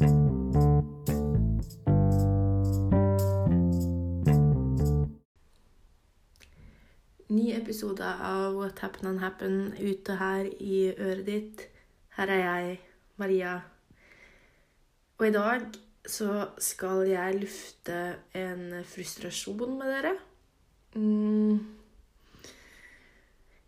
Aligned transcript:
Ny 0.00 0.06
episode 7.52 8.00
av 8.00 8.54
What 8.56 8.78
Happen 8.80 9.10
and 9.10 9.20
Happen 9.20 9.74
ute 9.76 10.16
her 10.16 10.48
i 10.56 10.94
øret 10.96 11.26
ditt. 11.26 11.68
Her 12.16 12.32
er 12.32 12.40
jeg, 12.40 12.80
Maria. 13.20 13.60
Og 15.18 15.28
i 15.28 15.32
dag 15.36 15.60
så 16.08 16.48
skal 16.56 17.04
jeg 17.10 17.36
lufte 17.42 18.16
en 18.32 18.80
frustrasjon 18.88 19.78
med 19.82 19.92
dere. 19.92 20.14
Mm. 20.94 21.60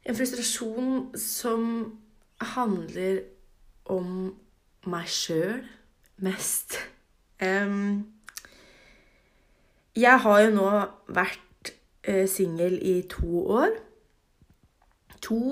En 0.09 0.17
frustrasjon 0.17 1.13
som 1.13 1.93
handler 2.57 3.21
om 3.85 4.33
meg 4.89 5.13
sjøl 5.13 5.61
mest. 6.21 6.79
Um, 7.43 8.07
jeg 9.97 10.19
har 10.25 10.41
jo 10.45 10.53
nå 10.55 10.69
vært 11.13 11.73
uh, 12.09 12.27
singel 12.31 12.79
i 12.79 13.01
to 13.11 13.45
år. 13.59 13.77
To 15.23 15.43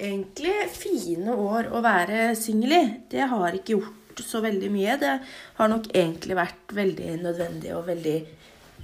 egentlig 0.00 0.54
fine 0.72 1.34
år 1.34 1.70
å 1.74 1.82
være 1.84 2.30
singel 2.38 2.76
i. 2.76 2.84
Det 3.12 3.26
har 3.30 3.56
ikke 3.56 3.76
gjort 3.76 4.22
så 4.24 4.40
veldig 4.44 4.70
mye. 4.72 4.96
Det 5.00 5.12
har 5.58 5.70
nok 5.70 5.90
egentlig 5.94 6.38
vært 6.38 6.74
veldig 6.76 7.10
nødvendig 7.22 7.74
og 7.76 7.86
veldig 7.88 8.16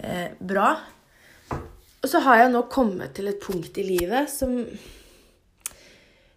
eh, 0.03 0.29
bra. 0.39 0.69
Og 1.51 2.11
så 2.11 2.21
har 2.27 2.43
jeg 2.43 2.53
nå 2.53 2.63
kommet 2.73 3.17
til 3.17 3.31
et 3.31 3.41
punkt 3.43 3.79
i 3.81 3.87
livet 3.87 4.31
som 4.31 4.55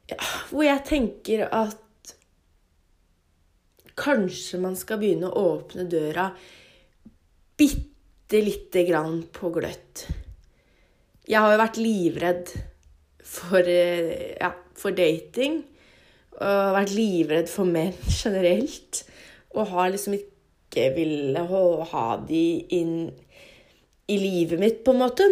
ja, 0.09 0.17
Hvor 0.49 0.63
jeg 0.65 0.81
tenker 0.87 1.45
at 1.45 1.77
kanskje 3.99 4.61
man 4.63 4.77
skal 4.79 5.01
begynne 5.01 5.29
å 5.29 5.45
åpne 5.55 5.85
døra 5.89 6.29
bitte 7.59 8.41
lite 8.45 8.85
grann 8.87 9.21
på 9.33 9.51
gløtt. 9.53 10.07
Jeg 11.29 11.43
har 11.43 11.53
jo 11.53 11.61
vært 11.61 11.79
livredd 11.81 12.53
for, 13.21 13.59
eh, 13.59 14.35
ja, 14.39 14.53
for 14.73 14.95
dating. 14.95 15.63
Og 16.39 16.75
vært 16.75 16.95
livredd 16.95 17.49
for 17.51 17.65
menn 17.67 17.93
generelt. 18.23 19.03
Og 19.53 19.67
har 19.73 19.91
liksom 19.91 20.15
ikke 20.15 20.93
ville 20.95 21.43
ha 21.91 22.05
de 22.27 22.43
inn 22.77 23.11
i 24.09 24.17
livet 24.17 24.59
mitt, 24.59 24.83
på 24.83 24.93
en 24.95 25.03
måte. 25.03 25.25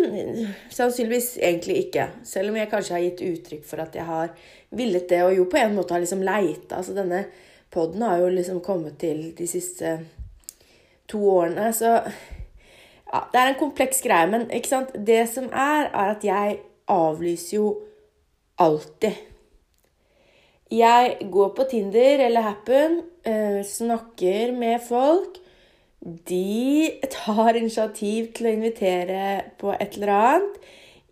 Sannsynligvis 0.69 1.37
egentlig 1.41 1.87
ikke. 1.87 2.09
Selv 2.27 2.52
om 2.52 2.59
jeg 2.59 2.69
kanskje 2.69 2.93
har 2.93 3.05
gitt 3.05 3.23
uttrykk 3.25 3.63
for 3.65 3.81
at 3.81 3.95
jeg 3.97 4.05
har 4.05 4.33
villet 4.77 5.07
det, 5.09 5.23
og 5.25 5.33
jo 5.33 5.47
på 5.49 5.57
en 5.57 5.73
måte 5.77 5.95
har 5.95 6.03
liksom 6.03 6.21
leita. 6.25 6.77
Altså 6.77 6.93
denne 6.97 7.23
poden 7.71 8.01
har 8.01 8.21
jo 8.21 8.31
liksom 8.33 8.61
kommet 8.65 8.97
til 9.01 9.31
de 9.37 9.47
siste 9.47 9.99
to 11.07 11.21
årene, 11.29 11.71
så 11.73 11.99
ja, 13.07 13.23
det 13.31 13.39
er 13.39 13.51
en 13.51 13.59
kompleks 13.59 14.01
greie, 14.03 14.27
men 14.31 14.49
ikke 14.51 14.71
sant? 14.73 14.95
det 15.07 15.23
som 15.31 15.47
er, 15.51 15.87
er 15.91 16.13
at 16.15 16.23
jeg 16.27 16.59
avlyser 16.91 17.57
jo 17.57 17.71
alltid. 18.59 19.15
Jeg 20.71 21.29
går 21.31 21.53
på 21.55 21.63
Tinder 21.71 22.25
eller 22.25 22.43
Happen, 22.43 23.01
eh, 23.23 23.63
snakker 23.63 24.52
med 24.52 24.81
folk. 24.83 25.37
De 26.27 26.91
tar 27.11 27.55
initiativ 27.55 28.33
til 28.35 28.49
å 28.49 28.55
invitere 28.57 29.21
på 29.59 29.71
et 29.79 29.95
eller 29.95 30.13
annet. 30.13 30.59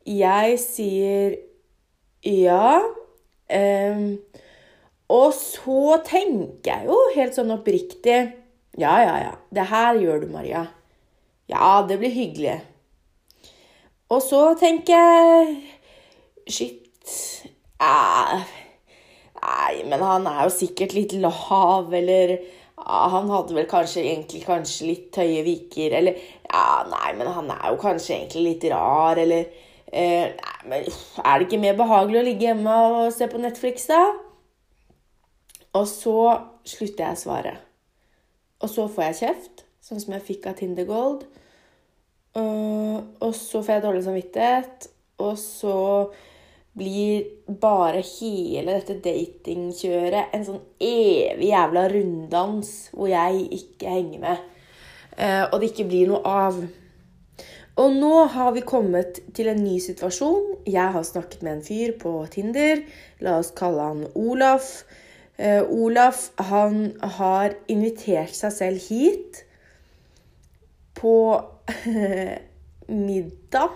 Jeg 0.06 0.60
sier 0.60 1.38
ja. 2.26 2.82
Em, 3.50 4.20
og 5.12 5.34
så 5.38 6.00
tenker 6.06 6.72
jeg 6.72 6.90
jo 6.90 6.98
helt 7.16 7.38
sånn 7.38 7.54
oppriktig 7.54 8.18
Ja, 8.82 8.96
ja, 9.04 9.14
ja. 9.22 9.36
Det 9.54 9.68
her 9.70 10.00
gjør 10.02 10.26
du, 10.26 10.32
Maria. 10.34 10.66
Ja, 11.48 11.86
det 11.88 12.00
blir 12.02 12.12
hyggelig. 12.12 12.58
Og 14.10 14.22
så 14.26 14.42
tenker 14.60 14.98
jeg 14.98 15.54
Shit 16.52 17.14
eh, 17.82 18.44
Nei, 19.46 19.74
men 19.86 20.02
han 20.02 20.28
er 20.30 20.44
jo 20.46 20.54
sikkert 20.54 20.94
litt 20.98 21.14
lav, 21.22 21.94
eller 21.94 22.36
ja, 22.36 23.00
Han 23.14 23.30
hadde 23.34 23.58
vel 23.58 23.70
kanskje 23.70 24.04
egentlig 24.04 24.44
kanskje 24.46 24.90
litt 24.90 25.22
høye 25.22 25.46
viker, 25.46 25.98
eller 26.02 26.20
Ja, 26.50 26.84
nei, 26.90 27.14
men 27.18 27.30
han 27.30 27.50
er 27.54 27.72
jo 27.72 27.80
kanskje 27.82 28.18
egentlig 28.18 28.46
litt 28.50 28.70
rar, 28.74 29.22
eller 29.22 29.46
eh, 29.94 30.34
Nei, 30.34 30.60
men 30.66 30.86
er 30.90 31.38
det 31.38 31.48
ikke 31.48 31.62
mer 31.62 31.78
behagelig 31.78 32.22
å 32.22 32.28
ligge 32.30 32.50
hjemme 32.50 32.78
og 32.90 33.14
se 33.14 33.30
på 33.30 33.42
Netflix, 33.42 33.86
da? 33.94 34.02
Og 35.76 35.88
så 35.90 36.20
slutter 36.68 37.10
jeg 37.10 37.22
svaret. 37.22 37.64
Og 38.64 38.72
så 38.72 38.88
får 38.88 39.10
jeg 39.10 39.20
kjeft, 39.22 39.66
sånn 39.84 40.02
som 40.02 40.16
jeg 40.16 40.28
fikk 40.30 40.48
av 40.50 40.56
Tinder 40.60 40.88
Gold. 40.88 41.26
Uh, 42.36 43.00
og 43.24 43.32
så 43.36 43.62
får 43.64 43.78
jeg 43.78 43.84
dårlig 43.86 44.06
samvittighet, 44.06 44.88
og 45.24 45.36
så 45.40 45.76
blir 46.76 47.24
bare 47.62 48.02
hele 48.04 48.74
dette 48.76 48.98
datingkjøret 49.04 50.34
en 50.36 50.44
sånn 50.44 50.64
evig 50.84 51.48
jævla 51.48 51.86
runddans 51.88 52.72
hvor 52.92 53.08
jeg 53.08 53.46
ikke 53.56 53.94
henger 53.94 54.26
med. 54.26 54.42
Uh, 55.16 55.46
og 55.52 55.62
det 55.62 55.72
ikke 55.72 55.88
blir 55.92 56.12
noe 56.12 56.24
av. 56.28 56.60
Og 57.76 57.96
nå 57.96 58.12
har 58.32 58.52
vi 58.56 58.64
kommet 58.68 59.20
til 59.36 59.50
en 59.52 59.64
ny 59.64 59.78
situasjon. 59.84 60.62
Jeg 60.68 60.96
har 60.96 61.08
snakket 61.08 61.42
med 61.44 61.58
en 61.58 61.64
fyr 61.64 61.96
på 62.00 62.18
Tinder. 62.32 62.84
La 63.24 63.40
oss 63.42 63.52
kalle 63.56 63.90
han 63.90 64.06
Olaf. 64.16 64.86
Uh, 65.36 65.64
Olaf 65.68 66.30
han 66.52 66.94
har 67.18 67.58
invitert 67.68 68.36
seg 68.38 68.54
selv 68.56 68.86
hit 68.88 69.42
på 70.96 71.16
middag. 73.08 73.76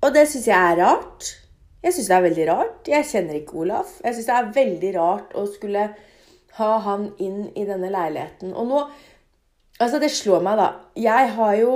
Og 0.00 0.14
det 0.14 0.26
syns 0.30 0.46
jeg 0.48 0.56
er 0.56 0.78
rart. 0.80 1.32
Jeg 1.82 1.96
syns 1.96 2.08
det 2.08 2.16
er 2.16 2.26
veldig 2.28 2.46
rart. 2.50 2.88
Jeg 2.88 3.08
kjenner 3.08 3.40
ikke 3.40 3.62
Olaf. 3.64 3.96
Jeg 4.04 4.16
syns 4.16 4.28
det 4.28 4.36
er 4.36 4.52
veldig 4.56 4.92
rart 4.96 5.36
å 5.36 5.46
skulle 5.48 5.88
ha 6.56 6.70
han 6.84 7.10
inn 7.22 7.46
i 7.56 7.64
denne 7.68 7.92
leiligheten. 7.92 8.54
Og 8.54 8.68
nå 8.70 8.84
Altså, 9.80 9.96
det 9.96 10.10
slår 10.12 10.42
meg, 10.44 10.58
da. 10.60 10.64
Jeg 11.00 11.28
har 11.38 11.54
jo 11.56 11.74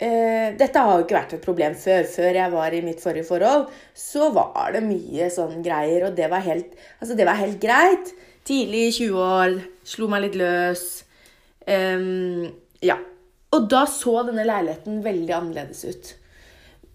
eh, 0.00 0.56
Dette 0.58 0.82
har 0.82 0.96
jo 0.96 1.04
ikke 1.04 1.18
vært 1.18 1.34
et 1.36 1.44
problem 1.44 1.74
før. 1.78 2.08
Før 2.08 2.38
jeg 2.40 2.54
var 2.54 2.74
i 2.74 2.82
mitt 2.84 3.02
forrige 3.02 3.28
forhold, 3.28 3.68
så 3.94 4.30
var 4.34 4.72
det 4.74 4.82
mye 4.86 5.28
sånn 5.32 5.62
greier, 5.64 6.08
og 6.08 6.16
det 6.18 6.30
var 6.32 6.46
helt 6.46 6.70
Altså, 7.00 7.14
det 7.16 7.26
var 7.28 7.40
helt 7.40 7.60
greit. 7.62 8.12
Tidlig 8.48 8.82
i 8.88 8.92
20-år, 8.96 9.60
slo 9.86 10.08
meg 10.10 10.24
litt 10.24 10.36
løs. 10.40 10.84
Um, 11.68 12.48
ja. 12.82 12.96
Og 13.50 13.70
da 13.70 13.86
så 13.90 14.22
denne 14.28 14.44
leiligheten 14.46 15.04
veldig 15.04 15.34
annerledes 15.36 15.84
ut. 15.84 16.16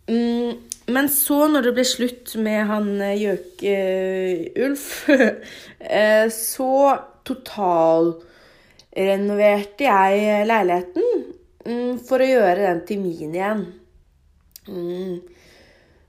Um, 0.09 0.51
men 0.93 1.09
så, 1.09 1.47
når 1.49 1.61
det 1.67 1.73
ble 1.77 1.85
slutt 1.87 2.35
med 2.41 2.65
han 2.69 3.01
eh, 3.01 3.21
Gjøke-Ulf, 3.21 5.09
uh, 5.09 6.27
så 6.51 6.97
totalrenoverte 7.25 9.83
jeg 9.85 10.47
leiligheten 10.49 11.34
for 12.05 12.21
å 12.21 12.29
gjøre 12.29 12.61
den 12.61 12.83
til 12.85 13.01
min 13.01 13.33
igjen. 13.33 13.65
Mm. 14.67 15.19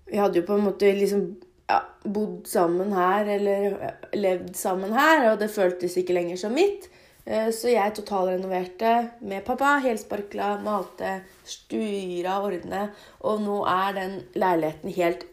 Vi 0.07 0.21
hadde 0.21 0.41
jo 0.41 0.47
på 0.47 0.57
en 0.57 0.67
måte 0.69 0.91
liksom 0.95 1.25
ja, 1.69 1.81
bodd 2.05 2.47
sammen 2.49 2.93
her, 2.95 3.27
eller 3.37 3.79
levd 4.15 4.55
sammen 4.57 4.95
her, 4.95 5.33
og 5.33 5.41
det 5.41 5.51
føltes 5.55 5.97
ikke 5.99 6.17
lenger 6.17 6.39
som 6.41 6.55
mitt. 6.55 6.89
Eh, 7.27 7.51
Så 7.51 7.73
jeg 7.73 7.95
totalrenoverte 7.97 8.93
med 9.27 9.45
pappa. 9.45 9.79
Helsparkla, 9.83 10.59
malte, 10.63 11.21
styra, 11.45 12.39
ordne. 12.47 12.91
Og 13.27 13.41
nå 13.43 13.63
er 13.71 13.97
den 13.97 14.19
leiligheten 14.39 14.95
helt 14.95 15.27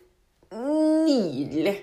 nydelig. 0.53 1.75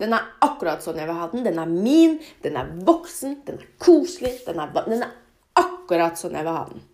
Den 0.00 0.14
er 0.16 0.30
akkurat 0.40 0.80
sånn 0.80 0.96
jeg 0.96 1.10
vil 1.10 1.18
ha 1.18 1.26
den. 1.28 1.44
Den 1.44 1.60
er 1.60 1.68
min, 1.68 2.16
den 2.40 2.56
er 2.56 2.70
voksen, 2.88 3.42
den 3.44 3.60
er 3.60 3.68
koselig. 3.82 4.38
Den 4.46 4.62
er, 4.62 4.72
den 4.88 5.04
er 5.04 5.12
akkurat 5.60 6.16
sånn 6.16 6.38
jeg 6.38 6.46
vil 6.46 6.56
ha 6.56 6.64
den. 6.70 6.86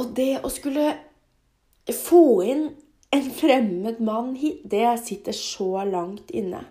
Og 0.00 0.14
det 0.16 0.40
å 0.44 0.50
skulle 0.52 0.94
få 1.92 2.24
inn 2.46 2.68
en 3.10 3.30
fremmed 3.34 4.00
mann 4.06 4.34
hit, 4.38 4.62
det 4.64 4.86
sitter 5.04 5.36
så 5.36 5.84
langt 5.84 6.30
inne. 6.30 6.62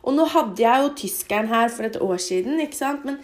Og 0.00 0.14
nå 0.16 0.24
hadde 0.32 0.62
jeg 0.62 0.84
jo 0.84 0.92
tyskeren 1.02 1.50
her 1.50 1.68
for 1.72 1.88
et 1.88 1.98
år 2.00 2.20
siden, 2.22 2.60
ikke 2.62 2.78
sant? 2.78 3.04
Men 3.04 3.18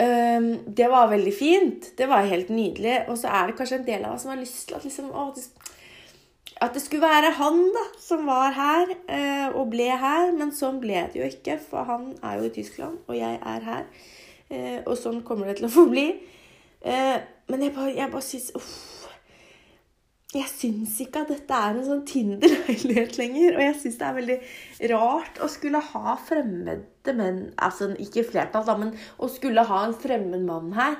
øhm, 0.00 0.52
det 0.76 0.86
var 0.92 1.10
veldig 1.10 1.32
fint. 1.34 1.90
Det 1.98 2.08
var 2.08 2.28
helt 2.30 2.48
nydelig. 2.54 3.02
Og 3.10 3.18
så 3.20 3.32
er 3.34 3.50
det 3.50 3.58
kanskje 3.58 3.80
en 3.80 3.88
del 3.88 4.06
av 4.06 4.14
oss 4.14 4.24
som 4.24 4.32
har 4.32 4.40
lyst 4.40 4.62
til 4.68 4.78
at 4.78 4.86
liksom 4.86 5.10
å, 5.10 5.26
at 6.60 6.76
det 6.76 6.82
skulle 6.84 7.08
være 7.08 7.34
han 7.40 7.60
da, 7.74 7.84
som 8.00 8.26
var 8.28 8.54
her 8.56 8.94
eh, 9.08 9.48
og 9.56 9.70
ble 9.72 9.90
her, 9.90 10.32
men 10.36 10.52
sånn 10.52 10.80
ble 10.80 11.06
det 11.12 11.20
jo 11.20 11.28
ikke, 11.28 11.56
for 11.70 11.88
han 11.88 12.10
er 12.20 12.40
jo 12.40 12.48
i 12.48 12.54
Tyskland, 12.54 12.98
og 13.08 13.16
jeg 13.16 13.38
er 13.38 13.64
her. 13.64 13.86
Eh, 14.50 14.78
og 14.84 14.96
sånn 15.00 15.22
kommer 15.26 15.48
det 15.48 15.58
til 15.60 15.70
å 15.70 15.72
forbli. 15.72 16.06
Eh, 16.80 17.16
men 17.50 17.66
jeg 17.66 17.74
bare, 17.76 17.92
jeg 17.96 18.12
bare 18.12 18.26
syns 18.26 18.50
Uff. 18.58 18.72
jeg 20.34 20.46
syns 20.46 20.98
ikke 21.02 21.24
at 21.24 21.32
dette 21.32 21.60
er 21.66 21.74
en 21.74 21.86
sånn 21.86 22.04
Tinder-leilighet 22.08 23.18
lenger. 23.18 23.56
Og 23.56 23.64
jeg 23.64 23.78
syns 23.82 23.98
det 24.00 24.06
er 24.08 24.18
veldig 24.20 24.38
rart 24.92 25.40
å 25.42 25.50
skulle 25.50 25.82
ha 25.90 26.14
fremmede 26.28 27.16
menn 27.16 27.40
Altså 27.58 27.90
ikke 27.98 28.26
flertall, 28.28 28.66
da, 28.68 28.76
men 28.78 28.94
å 29.18 29.30
skulle 29.32 29.66
ha 29.66 29.82
en 29.86 29.96
fremmed 29.98 30.46
mann 30.46 30.70
her. 30.78 30.96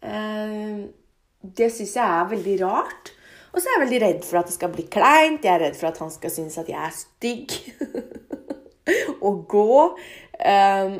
Eh, 0.00 0.88
det 1.42 1.70
syns 1.74 1.94
jeg 1.98 2.04
er 2.06 2.32
veldig 2.32 2.56
rart. 2.64 3.12
Og 3.52 3.60
så 3.60 3.68
er 3.68 3.76
jeg 3.76 3.84
veldig 3.84 4.00
redd 4.04 4.24
for 4.28 4.40
at 4.40 4.48
det 4.50 4.56
skal 4.56 4.72
bli 4.72 4.84
kleint. 4.92 5.44
Jeg 5.44 5.54
er 5.54 5.62
redd 5.66 5.78
for 5.78 5.90
at 5.90 6.00
han 6.02 6.10
skal 6.12 6.32
synes 6.32 6.58
at 6.60 6.68
jeg 6.70 6.80
er 6.80 6.96
stygg. 6.96 7.54
og 9.26 9.44
gå. 9.50 9.78
Eh, 10.38 10.98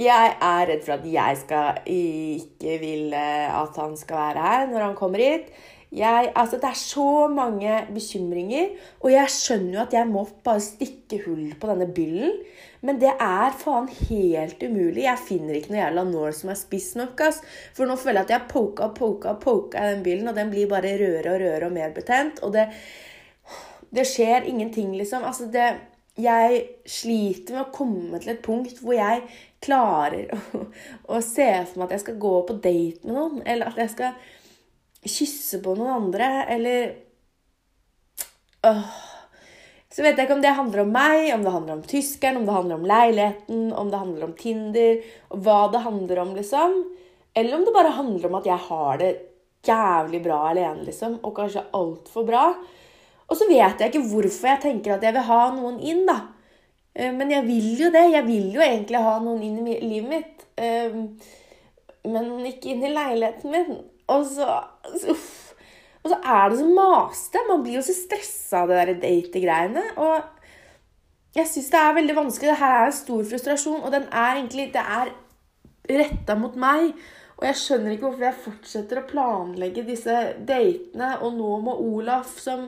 jeg 0.00 0.36
er 0.40 0.62
redd 0.70 0.86
for 0.86 0.96
at 0.96 1.10
jeg 1.12 1.42
skal 1.42 1.82
ikke 1.92 2.78
vil 2.80 3.12
at 3.14 3.76
han 3.82 3.98
skal 4.00 4.16
være 4.16 4.46
her 4.46 4.70
når 4.70 4.86
han 4.88 4.96
kommer 4.98 5.22
hit. 5.22 5.52
Jeg, 5.90 6.30
altså, 6.38 6.56
det 6.62 6.68
er 6.68 6.78
så 6.78 7.26
mange 7.34 7.78
bekymringer, 7.90 8.68
og 9.02 9.10
jeg 9.10 9.32
skjønner 9.34 9.72
jo 9.74 9.80
at 9.82 9.94
jeg 9.96 10.06
må 10.06 10.22
bare 10.46 10.62
stikke 10.62 11.18
hull 11.24 11.48
på 11.58 11.70
denne 11.72 11.88
byllen. 11.90 12.36
Men 12.86 13.00
det 13.02 13.10
er 13.10 13.56
faen 13.58 13.88
helt 14.08 14.62
umulig. 14.62 15.02
Jeg 15.04 15.20
finner 15.26 15.58
ikke 15.58 15.74
noe 15.74 15.82
jævla 15.82 16.04
nål 16.08 16.36
som 16.36 16.52
er 16.52 16.60
spiss 16.60 16.94
nok. 16.96 17.20
Ass. 17.26 17.42
For 17.76 17.90
nå 17.90 17.98
føler 18.00 18.22
jeg 18.22 18.28
at 18.28 18.32
jeg 18.32 18.38
har 18.38 18.52
poka 18.52 18.86
og 18.86 18.94
poka 18.96 19.34
poka 19.42 19.82
i 19.82 19.96
den 19.96 20.06
byllen, 20.06 20.30
og 20.30 20.38
den 20.38 20.52
blir 20.54 20.70
bare 20.70 20.94
rødere 20.94 21.34
og 21.34 21.42
rødere 21.42 21.68
og 21.68 21.74
mer 21.74 21.92
betent. 21.96 22.40
Og 22.46 22.54
det, 22.54 22.68
det 23.90 24.06
skjer 24.08 24.46
ingenting, 24.48 24.94
liksom. 24.96 25.26
Altså, 25.26 25.50
det, 25.50 25.66
jeg 26.22 26.60
sliter 26.88 27.56
med 27.56 27.62
å 27.66 27.74
komme 27.74 28.20
til 28.20 28.34
et 28.34 28.42
punkt 28.44 28.80
hvor 28.82 28.96
jeg 28.96 29.24
klarer 29.64 30.30
å, 30.36 30.64
å 31.16 31.20
se 31.24 31.48
for 31.68 31.80
meg 31.80 31.88
at 31.88 31.96
jeg 31.98 32.04
skal 32.06 32.20
gå 32.22 32.34
på 32.48 32.58
date 32.62 33.06
med 33.06 33.16
noen, 33.16 33.40
eller 33.44 33.70
at 33.70 33.80
jeg 33.80 33.94
skal 33.94 34.12
kysse 35.06 35.62
på 35.64 35.76
noen 35.78 35.94
andre, 35.94 36.32
eller 36.52 36.92
øh. 38.68 38.98
Så 39.90 40.04
vet 40.04 40.14
jeg 40.14 40.28
ikke 40.28 40.36
om 40.36 40.42
det 40.44 40.52
handler 40.54 40.84
om 40.84 40.92
meg, 40.94 41.32
om 41.34 41.42
det 41.42 41.52
handler 41.52 41.74
om 41.74 41.86
tyskeren, 41.90 42.36
om 42.38 42.44
det 42.46 42.54
handler 42.54 42.78
om 42.78 42.84
leiligheten, 42.86 43.62
om 43.74 43.88
det 43.90 43.98
handler 43.98 44.28
om 44.28 44.34
Tinder, 44.38 45.00
og 45.34 45.40
hva 45.42 45.56
det 45.72 45.80
handler 45.82 46.20
om, 46.22 46.36
liksom. 46.36 46.76
Eller 47.34 47.56
om 47.56 47.64
det 47.66 47.74
bare 47.74 47.96
handler 47.96 48.28
om 48.28 48.36
at 48.38 48.46
jeg 48.46 48.66
har 48.68 49.00
det 49.00 49.10
jævlig 49.66 50.20
bra 50.22 50.38
alene, 50.52 50.84
liksom, 50.86 51.18
og 51.26 51.34
kanskje 51.40 51.66
altfor 51.74 52.28
bra. 52.28 52.44
Og 53.30 53.38
så 53.38 53.46
vet 53.46 53.80
jeg 53.80 53.92
ikke 53.92 54.08
hvorfor 54.10 54.50
jeg 54.50 54.62
tenker 54.64 54.96
at 54.96 55.04
jeg 55.06 55.14
vil 55.14 55.28
ha 55.28 55.42
noen 55.54 55.78
inn, 55.78 56.02
da. 56.08 56.18
Eh, 56.94 57.12
men 57.14 57.30
jeg 57.30 57.46
vil 57.46 57.68
jo 57.84 57.92
det. 57.94 58.06
Jeg 58.14 58.26
vil 58.26 58.48
jo 58.56 58.64
egentlig 58.64 59.04
ha 59.04 59.18
noen 59.22 59.44
inn 59.46 59.60
i 59.70 59.78
livet 59.84 60.10
mitt. 60.10 60.48
Eh, 60.58 60.98
men 62.10 62.32
ikke 62.48 62.72
inn 62.72 62.82
i 62.86 62.92
leiligheten 62.94 63.54
min. 63.54 63.78
Og 64.10 64.26
så, 64.26 64.48
uff. 65.12 65.30
Og 66.00 66.12
så 66.14 66.18
er 66.24 66.50
det 66.50 66.58
så 66.58 66.66
masete. 66.74 67.46
Man 67.48 67.62
blir 67.64 67.78
jo 67.78 67.86
så 67.86 67.94
stressa 67.94 68.64
av 68.64 68.72
det 68.72 68.80
der 68.80 69.00
date-greiene. 69.04 69.84
Og 70.00 71.36
jeg 71.36 71.46
syns 71.46 71.70
det 71.70 71.80
er 71.80 71.96
veldig 72.00 72.16
vanskelig. 72.16 72.50
Det 72.50 72.60
her 72.62 72.76
er 72.78 72.86
en 72.88 72.98
stor 72.98 73.24
frustrasjon, 73.30 73.82
og 73.84 73.92
den 73.92 74.08
er 74.08 74.38
egentlig 74.38 74.70
Det 74.74 74.82
er 74.82 75.12
retta 76.00 76.34
mot 76.38 76.56
meg. 76.58 76.94
Og 77.40 77.46
jeg 77.48 77.56
skjønner 77.56 77.94
ikke 77.94 78.08
hvorfor 78.08 78.26
jeg 78.26 78.42
fortsetter 78.44 79.00
å 79.00 79.06
planlegge 79.08 79.84
disse 79.86 80.16
datene. 80.48 81.12
Og 81.20 81.36
nå 81.36 81.52
med 81.68 81.84
Olaf 81.84 82.34
som 82.40 82.66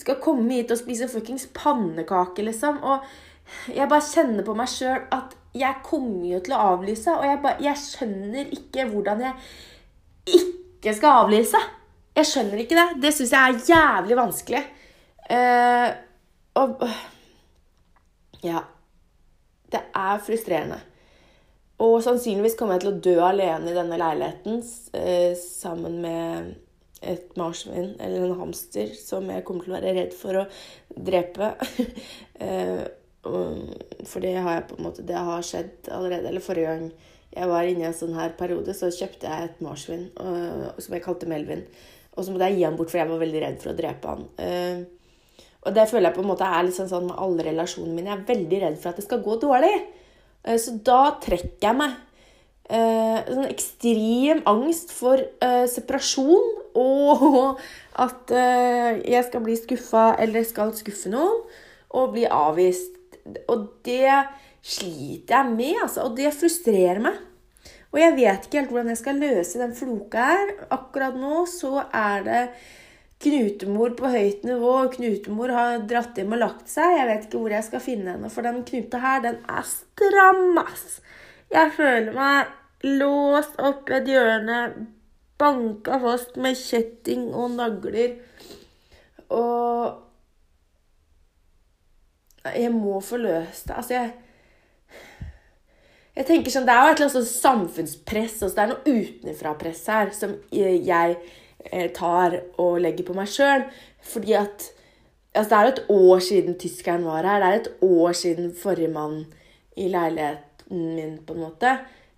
skal 0.00 0.20
komme 0.22 0.58
hit 0.58 0.72
og 0.74 0.80
spise 0.80 1.08
fuckings 1.10 1.48
pannekake, 1.56 2.44
liksom. 2.44 2.82
Og 2.84 3.72
jeg 3.72 3.88
bare 3.88 4.04
kjenner 4.04 4.46
på 4.46 4.54
meg 4.58 4.70
sjøl 4.70 5.04
at 5.14 5.36
jeg 5.56 5.82
kommer 5.86 6.26
jo 6.28 6.40
til 6.44 6.56
å 6.56 6.62
avlyse. 6.74 7.14
Og 7.14 7.26
jeg, 7.26 7.40
bare, 7.44 7.62
jeg 7.64 7.82
skjønner 7.82 8.52
ikke 8.56 8.86
hvordan 8.90 9.24
jeg 9.24 10.40
ikke 10.40 10.96
skal 10.96 11.22
avlyse. 11.24 11.60
Jeg 12.16 12.30
skjønner 12.30 12.62
ikke 12.62 12.78
det. 12.78 12.86
Det 13.04 13.12
syns 13.14 13.34
jeg 13.34 13.54
er 13.54 13.70
jævlig 13.70 14.18
vanskelig. 14.20 14.64
Uh, 15.30 15.90
og 16.62 16.88
Ja. 18.44 18.64
Det 19.66 19.80
er 19.98 20.20
frustrerende. 20.22 20.76
Og 21.82 21.98
sannsynligvis 22.04 22.54
kommer 22.56 22.76
jeg 22.76 22.84
til 22.84 22.92
å 22.92 23.00
dø 23.02 23.14
alene 23.26 23.72
i 23.72 23.74
denne 23.76 23.98
leiligheten 23.98 24.60
uh, 24.62 25.32
sammen 25.36 25.98
med 26.04 26.54
et 27.04 27.34
marsvin 27.36 27.92
eller 28.00 28.24
en 28.24 28.38
hamster 28.40 28.94
som 28.96 29.26
jeg 29.30 29.44
kommer 29.46 29.66
til 29.66 29.74
å 29.74 29.76
være 29.76 29.96
redd 29.98 30.14
for 30.16 30.40
å 30.40 30.46
drepe. 31.08 31.52
uh, 32.44 32.86
for 34.06 34.22
det 34.22 34.36
har 34.38 34.60
jeg 34.60 34.66
på 34.68 34.76
en 34.78 34.86
måte 34.86 35.02
Det 35.06 35.18
har 35.28 35.44
skjedd 35.44 35.90
allerede. 35.90 36.30
Eller 36.30 36.44
forrige 36.44 36.72
gang 36.72 36.88
jeg 37.36 37.50
var 37.50 37.68
inne 37.68 37.84
i 37.84 37.88
en 37.90 37.96
sånn 37.96 38.16
her 38.16 38.32
periode, 38.38 38.72
så 38.72 38.88
kjøpte 38.94 39.28
jeg 39.28 39.48
et 39.48 39.58
marsvin 39.64 40.06
som 40.16 40.94
jeg 40.94 41.04
kalte 41.04 41.28
Melvin. 41.28 41.66
Og 42.16 42.24
så 42.24 42.32
måtte 42.32 42.48
jeg 42.48 42.60
gi 42.60 42.64
han 42.64 42.78
bort, 42.78 42.92
for 42.92 43.00
jeg 43.02 43.10
var 43.10 43.20
veldig 43.20 43.42
redd 43.42 43.58
for 43.60 43.72
å 43.72 43.76
drepe 43.76 44.14
han. 44.14 44.22
Uh, 44.40 45.42
og 45.66 45.74
det 45.74 45.88
føler 45.90 46.08
jeg 46.08 46.16
på 46.16 46.22
en 46.22 46.30
måte 46.30 46.48
er 46.48 46.64
liksom 46.68 46.88
sånn 46.88 47.08
med 47.10 47.20
alle 47.20 47.44
relasjonene 47.48 47.96
mine. 47.98 48.12
Jeg 48.12 48.22
er 48.22 48.28
veldig 48.30 48.60
redd 48.62 48.78
for 48.80 48.92
at 48.92 49.00
det 49.00 49.04
skal 49.08 49.24
gå 49.26 49.36
dårlig. 49.42 49.74
Uh, 50.46 50.56
så 50.62 50.76
da 50.86 51.00
trekker 51.22 51.70
jeg 51.70 51.80
meg. 51.82 52.02
Sånn 52.66 53.44
ekstrem 53.46 54.40
angst 54.50 54.90
for 54.90 55.20
separasjon 55.70 56.48
og 56.76 57.60
at 58.04 58.32
jeg 58.36 59.22
skal 59.26 59.44
bli 59.44 59.56
skuffa 59.56 60.10
eller 60.20 60.44
skal 60.44 60.74
skuffe 60.76 61.10
noen, 61.12 61.40
og 61.96 62.12
bli 62.12 62.26
avvist. 62.28 62.92
Og 63.48 63.68
det 63.86 64.12
sliter 64.66 65.38
jeg 65.38 65.52
med, 65.54 65.82
altså. 65.82 66.06
Og 66.06 66.16
det 66.18 66.34
frustrerer 66.36 67.00
meg. 67.02 67.20
Og 67.94 68.00
jeg 68.02 68.16
vet 68.18 68.46
ikke 68.46 68.58
helt 68.60 68.72
hvordan 68.74 68.92
jeg 68.92 69.00
skal 69.00 69.22
løse 69.22 69.60
den 69.62 69.76
floka 69.76 70.26
her. 70.28 70.50
Akkurat 70.74 71.16
nå 71.16 71.46
så 71.48 71.86
er 71.86 72.26
det 72.26 72.42
knutemor 73.24 73.94
på 73.96 74.10
høyt 74.12 74.44
nivå. 74.44 74.74
Knutemor 74.92 75.54
har 75.54 75.86
dratt 75.88 76.18
hjem 76.18 76.34
og 76.36 76.42
lagt 76.42 76.68
seg. 76.68 76.98
Jeg 76.98 77.08
vet 77.08 77.24
ikke 77.28 77.40
hvor 77.40 77.54
jeg 77.56 77.68
skal 77.70 77.84
finne 77.84 78.16
henne, 78.16 78.32
for 78.32 78.46
den 78.46 78.60
knuta 78.68 79.00
her, 79.00 79.22
den 79.24 79.40
er 79.48 79.64
stram, 79.70 80.60
ass. 80.60 81.00
Jeg 81.54 81.72
føler 81.78 82.12
meg 82.16 82.52
låst 83.00 83.56
opp 83.62 83.88
i 83.88 83.96
et 83.96 84.10
hjørne, 84.10 84.60
banka 85.38 85.98
fast 86.02 86.36
med 86.40 86.56
kjetting 86.58 87.28
og 87.34 87.56
nagler. 87.58 88.18
Og 89.28 90.02
Jeg 92.46 92.70
må 92.70 93.00
få 93.02 93.16
løst 93.18 93.66
det. 93.66 93.74
Altså, 93.74 93.94
jeg 93.94 94.12
jeg 96.16 96.24
tenker 96.30 96.52
sånn, 96.52 96.64
Det 96.64 96.72
er 96.72 96.80
jo 96.80 96.92
et 96.92 97.00
eller 97.00 97.10
annet 97.10 97.16
sånn 97.16 97.26
samfunnspress, 97.28 98.38
altså 98.40 98.54
det 98.56 98.62
er 98.62 98.70
noe 98.70 98.94
utenfra-press 99.02 99.82
her 99.92 100.12
som 100.16 100.32
jeg 100.54 101.18
eh, 101.68 101.90
tar 101.92 102.38
og 102.62 102.78
legger 102.80 103.04
på 103.04 103.16
meg 103.16 103.28
sjøl. 103.28 103.66
Fordi 104.00 104.36
at 104.38 104.70
altså 105.36 105.50
Det 105.50 105.58
er 105.58 105.66
jo 105.66 105.74
et 105.74 105.90
år 105.92 106.20
siden 106.24 106.56
tyskeren 106.56 107.04
var 107.04 107.28
her. 107.28 107.42
Det 107.42 107.48
er 107.48 107.60
et 107.60 107.84
år 107.84 108.16
siden 108.16 108.54
forrige 108.56 108.88
mann 108.94 109.26
i 109.76 109.90
leiligheten 109.92 110.94
min, 110.96 111.18
på 111.26 111.36
en 111.36 111.42
måte. 111.44 111.74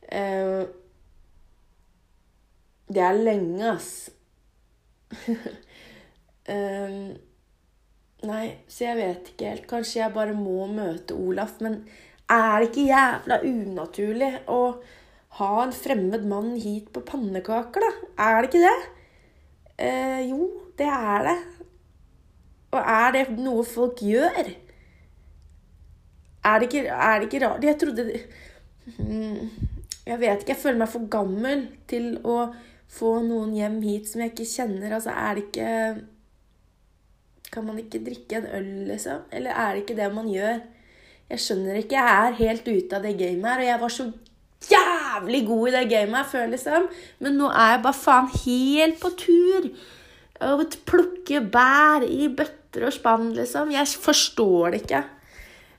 Eh, 0.07 0.63
det 2.89 3.03
er 3.05 3.17
lenge, 3.17 3.73
ass. 3.75 4.11
um, 6.49 7.09
nei, 8.31 8.45
så 8.69 8.89
jeg 8.89 8.99
vet 8.99 9.33
ikke 9.33 9.51
helt. 9.53 9.67
Kanskje 9.71 10.03
jeg 10.03 10.15
bare 10.17 10.37
må 10.37 10.67
møte 10.73 11.17
Olaf. 11.17 11.59
Men 11.65 11.83
er 12.29 12.61
det 12.61 12.71
ikke 12.71 12.89
jævla 12.89 13.41
unaturlig 13.49 14.33
å 14.53 14.63
ha 15.39 15.51
en 15.63 15.75
fremmed 15.77 16.25
mann 16.29 16.55
hit 16.61 16.89
på 16.95 17.05
pannekaker, 17.07 17.85
da? 17.85 17.93
Er 18.29 18.41
det 18.41 18.51
ikke 18.51 18.65
det? 18.65 18.79
Uh, 19.79 20.21
jo, 20.27 20.49
det 20.81 20.89
er 20.89 21.29
det. 21.29 21.39
Og 22.75 22.81
er 22.83 23.15
det 23.15 23.29
noe 23.39 23.65
folk 23.65 24.03
gjør? 24.05 24.51
Er 26.45 26.61
det 26.61 26.69
ikke, 26.69 26.89
er 26.89 27.19
det 27.19 27.27
ikke 27.29 27.41
rart 27.47 27.65
Jeg 27.65 27.79
trodde 27.81 28.05
hmm, 28.97 29.49
Jeg 30.07 30.21
vet 30.21 30.43
ikke. 30.43 30.53
Jeg 30.53 30.63
føler 30.63 30.81
meg 30.83 30.93
for 30.93 31.09
gammel 31.13 31.65
til 31.91 32.15
å 32.25 32.39
få 32.89 33.19
noen 33.25 33.53
hjem 33.57 33.81
hit 33.85 34.09
som 34.11 34.23
jeg 34.23 34.33
ikke 34.33 34.49
kjenner. 34.49 34.95
Altså, 34.97 35.13
er 35.13 35.35
det 35.35 35.49
ikke 35.49 35.73
Kan 37.49 37.65
man 37.65 37.79
ikke 37.81 38.03
drikke 38.05 38.37
en 38.37 38.49
øl, 38.59 38.73
liksom? 38.91 39.23
Eller 39.33 39.51
er 39.57 39.73
det 39.73 39.83
ikke 39.83 39.97
det 39.97 40.09
man 40.13 40.27
gjør? 40.29 40.59
Jeg 41.31 41.41
skjønner 41.41 41.79
ikke. 41.81 41.97
Jeg 41.97 42.27
er 42.27 42.41
helt 42.43 42.67
ute 42.69 42.97
av 42.97 43.05
det 43.05 43.15
gamet 43.17 43.49
her. 43.49 43.63
Og 43.63 43.69
jeg 43.69 43.81
var 43.81 43.95
så 43.95 44.05
jævlig 44.69 45.41
god 45.47 45.69
i 45.69 45.73
det 45.73 45.85
gamet 45.91 46.27
før, 46.33 46.51
liksom. 46.53 46.89
Men 47.25 47.39
nå 47.41 47.49
er 47.49 47.71
jeg 47.73 47.85
bare 47.87 48.01
faen 48.01 48.29
helt 48.45 49.01
på 49.01 49.13
tur. 49.23 49.71
Å 50.45 50.51
plukke 50.89 51.41
bær 51.53 52.05
i 52.05 52.29
bøtter 52.29 52.85
og 52.89 52.95
spann, 52.95 53.33
liksom. 53.37 53.73
Jeg 53.75 53.89
forstår 53.97 54.75
det 54.75 54.83
ikke. 54.85 55.03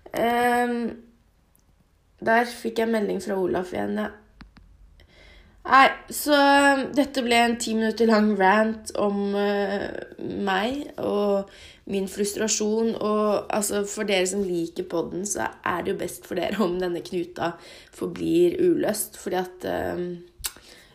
Um, 0.10 0.80
der 2.26 2.50
fikk 2.50 2.82
jeg 2.82 2.92
melding 2.92 3.22
fra 3.24 3.38
Olaf 3.40 3.74
igjen. 3.76 4.02
Ja. 4.02 4.10
Nei, 5.70 5.86
så 6.10 6.38
dette 6.98 7.22
ble 7.22 7.38
en 7.38 7.58
ti 7.62 7.76
minutter 7.78 8.10
lang 8.10 8.32
rant 8.40 8.90
om 8.98 9.20
uh, 9.38 9.86
meg 10.18 10.88
og 10.98 11.52
min 11.94 12.10
frustrasjon. 12.10 12.96
Og 12.98 13.52
altså, 13.54 13.84
for 13.90 14.10
dere 14.10 14.26
som 14.32 14.42
liker 14.46 14.88
podden, 14.90 15.28
så 15.30 15.52
er 15.62 15.86
det 15.86 15.94
jo 15.94 16.00
best 16.02 16.26
for 16.26 16.42
dere 16.42 16.58
om 16.66 16.80
denne 16.82 17.04
knuta 17.06 17.52
forblir 17.94 18.58
uløst. 18.66 19.20
Fordi 19.22 19.40
at 19.44 19.70
uh, 19.70 20.02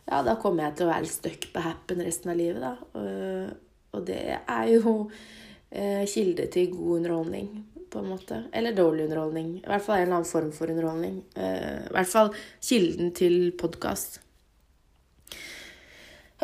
Ja, 0.04 0.18
da 0.20 0.34
kommer 0.36 0.66
jeg 0.66 0.76
til 0.76 0.88
å 0.88 0.90
være 0.90 1.08
stuck 1.08 1.46
på 1.54 1.62
happen 1.64 2.02
resten 2.04 2.34
av 2.34 2.36
livet, 2.36 2.60
da. 2.60 2.74
Og, 2.98 3.54
Og 3.94 4.02
det 4.06 4.20
er 4.36 4.66
jo 4.72 5.08
eh, 5.70 6.02
kilde 6.10 6.48
til 6.50 6.74
god 6.74 6.98
underholdning, 6.98 7.48
på 7.90 8.02
en 8.02 8.10
måte. 8.10 8.42
Eller 8.52 8.74
dårlig 8.74 9.06
underholdning. 9.06 9.54
I 9.62 9.70
hvert 9.70 9.86
fall 9.86 10.00
en 10.00 10.08
eller 10.08 10.18
annen 10.18 10.30
form 10.30 10.50
for 10.52 10.74
underholdning. 10.74 11.22
Eh, 11.38 11.86
I 11.86 11.94
hvert 11.94 12.10
fall 12.10 12.34
kilden 12.58 13.14
til 13.14 13.52
podkast. 13.60 14.23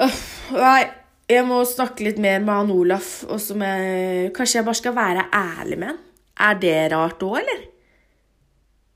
Nei, 0.01 0.85
jeg 1.31 1.47
må 1.47 1.61
snakke 1.69 2.07
litt 2.07 2.21
mer 2.23 2.41
med 2.43 2.55
han 2.55 2.73
Olaf. 2.75 3.11
Og 3.29 3.41
som 3.43 3.63
jeg, 3.65 4.31
kanskje 4.37 4.61
jeg 4.61 4.69
bare 4.69 4.81
skal 4.81 4.97
være 4.97 5.27
ærlig 5.37 5.81
med 5.81 5.93
han. 5.93 6.01
Er 6.41 6.57
det 6.61 6.77
rart 6.95 7.23
òg, 7.27 7.37
eller? 7.43 7.67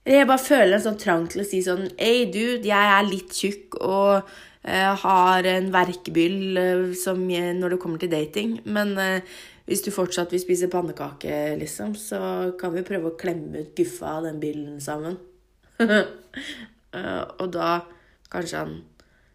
Jeg 0.04 0.28
bare 0.28 0.42
føler 0.42 0.76
en 0.76 0.84
sånn 0.84 1.00
trang 1.00 1.24
til 1.32 1.40
å 1.40 1.46
si 1.48 1.62
sånn 1.64 1.86
Hei, 1.96 2.26
dude, 2.28 2.66
jeg 2.68 2.88
er 2.92 3.06
litt 3.08 3.32
tjukk 3.32 3.78
og 3.78 4.26
uh, 4.28 4.92
har 5.00 5.48
en 5.48 5.70
verkebyll 5.72 6.58
uh, 6.60 6.90
som 6.98 7.22
jeg, 7.32 7.54
når 7.56 7.74
det 7.74 7.80
kommer 7.80 8.02
til 8.02 8.12
dating. 8.12 8.58
Men 8.68 8.92
uh, 9.00 9.36
hvis 9.68 9.84
du 9.86 9.88
fortsatt 9.94 10.32
vil 10.34 10.42
spise 10.42 10.68
pannekake, 10.72 11.54
liksom, 11.60 11.94
så 11.96 12.20
kan 12.60 12.74
vi 12.76 12.84
prøve 12.84 13.12
å 13.12 13.18
klemme 13.20 13.64
ut 13.64 13.76
guffa 13.76 14.18
av 14.18 14.28
den 14.28 14.40
byllen 14.42 14.80
sammen. 14.84 15.16
og 17.40 17.46
da 17.50 17.70
kanskje 18.30 18.60
han 18.60 18.74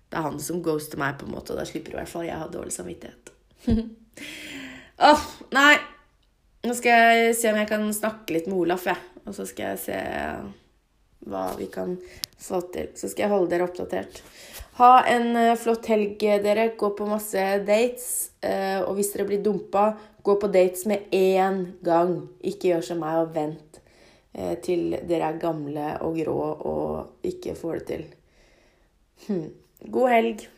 Det 0.10 0.18
er 0.18 0.26
han 0.26 0.40
som 0.42 0.64
ghoster 0.66 1.00
meg, 1.02 1.20
på 1.20 1.28
en 1.28 1.36
måte, 1.36 1.54
og 1.54 1.62
da 1.62 1.68
slipper 1.70 1.94
i 1.94 2.00
hvert 2.00 2.10
fall 2.10 2.26
jeg 2.26 2.40
ha 2.42 2.48
dårlig 2.50 2.74
samvittighet. 2.74 3.32
Åh, 3.70 5.12
oh, 5.14 5.28
nei. 5.56 5.76
Nå 6.66 6.74
skal 6.76 7.14
jeg 7.14 7.36
se 7.40 7.52
om 7.54 7.60
jeg 7.62 7.70
kan 7.70 7.86
snakke 7.96 8.36
litt 8.36 8.50
med 8.50 8.58
Olaf, 8.60 8.88
jeg. 8.90 8.98
Ja. 9.00 9.22
Og 9.30 9.36
så 9.38 9.46
skal 9.46 9.76
jeg 9.76 9.82
se 9.84 10.00
hva 11.30 11.44
vi 11.60 11.68
kan 11.72 11.94
få 12.42 12.64
til. 12.74 12.90
Så 12.98 13.12
skal 13.12 13.28
jeg 13.28 13.34
holde 13.34 13.52
dere 13.52 13.68
oppdatert. 13.68 14.24
Ha 14.80 14.92
en 15.12 15.30
uh, 15.38 15.54
flott 15.60 15.88
helg, 15.92 16.18
dere. 16.20 16.72
Gå 16.80 16.90
på 16.98 17.08
masse 17.08 17.46
dates. 17.68 18.10
Uh, 18.42 18.82
og 18.88 18.98
hvis 18.98 19.14
dere 19.14 19.28
blir 19.30 19.44
dumpa, 19.46 19.92
gå 20.26 20.36
på 20.42 20.50
dates 20.52 20.88
med 20.90 21.14
én 21.16 21.62
gang. 21.86 22.16
Ikke 22.42 22.74
gjør 22.74 22.88
som 22.90 23.04
meg 23.06 23.22
og 23.22 23.36
vent 23.38 23.66
til 24.64 24.94
dere 25.10 25.32
er 25.34 25.40
gamle 25.42 25.86
og 26.06 26.20
grå 26.20 26.36
og 26.70 27.26
ikke 27.26 27.56
får 27.58 27.80
det 27.80 27.86
til. 27.90 28.04
Hm. 29.26 29.48
God 29.88 30.10
helg. 30.10 30.50